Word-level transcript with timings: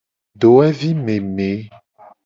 Dowevi 0.39 0.91
meme. 1.05 1.49